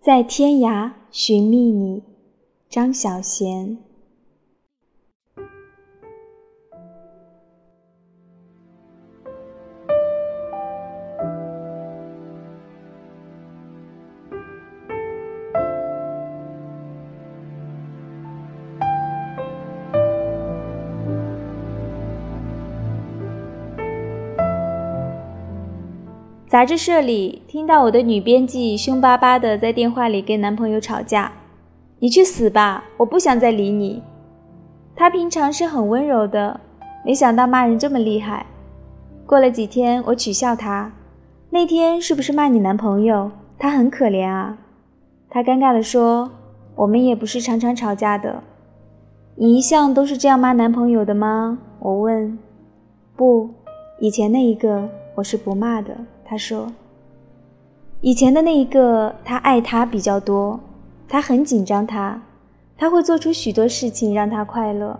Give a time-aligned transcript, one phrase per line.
[0.00, 2.02] 在天涯寻觅你，
[2.70, 3.76] 张小娴。
[26.50, 31.30] 杂志社里听到我的女编辑凶巴巴的在电话里跟男朋友吵架
[32.00, 34.02] ：“你去死吧，我不想再理你。”
[34.96, 36.58] 她平常是很温柔的，
[37.06, 38.46] 没想到骂人这么厉害。
[39.24, 40.90] 过了几天，我取笑她
[41.50, 43.30] ：“那天是不是骂你男朋友？
[43.56, 44.58] 他很可怜啊。”
[45.30, 46.32] 她尴尬地说
[46.74, 48.42] ：“我们也不是常常吵架的。”
[49.38, 51.60] 你一向都是这样骂男朋友的吗？
[51.78, 52.36] 我问。
[53.14, 53.50] 不，
[54.00, 55.96] 以前那一个我是不骂的。
[56.30, 56.72] 他说
[58.00, 60.60] ：“以前的那一个，他爱他比较多，
[61.08, 62.22] 他很紧张他，
[62.78, 64.96] 他会做出许多事情让他快乐。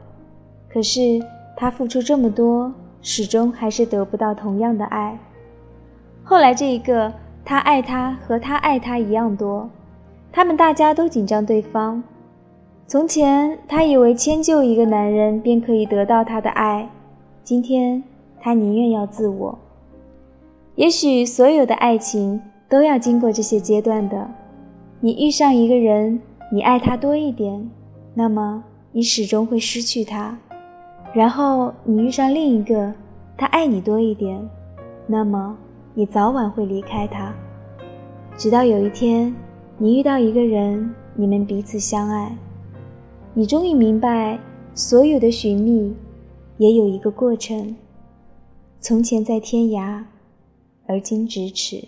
[0.68, 1.24] 可是
[1.56, 5.16] 他付出这么多，始终还是得不到同样的爱。
[6.24, 7.12] 后来这一个，
[7.44, 9.70] 他爱他和他爱他一样多，
[10.32, 12.02] 他们大家都紧张对方。
[12.88, 16.90] 从前他以为迁就一个男人便可以得到他的爱，
[17.44, 18.02] 今天
[18.40, 19.56] 他宁愿要自我。”
[20.80, 24.30] 也许所有的爱情都要经过这些阶段的。
[25.00, 26.18] 你遇上一个人，
[26.50, 27.70] 你爱他多一点，
[28.14, 30.34] 那么你始终会失去他；
[31.12, 32.94] 然后你遇上另一个，
[33.36, 34.40] 他爱你多一点，
[35.06, 35.54] 那么
[35.92, 37.30] 你早晚会离开他。
[38.34, 39.36] 直到有一天，
[39.76, 42.34] 你遇到一个人，你们彼此相爱，
[43.34, 44.38] 你终于明白，
[44.74, 45.94] 所有的寻觅
[46.56, 47.76] 也有一个过程。
[48.80, 50.02] 从前在天涯。
[50.90, 51.84] 而今咫尺。